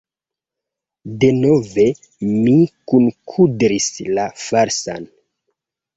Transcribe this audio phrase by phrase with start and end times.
[1.23, 1.85] Denove
[2.31, 2.57] mi
[2.93, 5.07] kunkudris la falsan!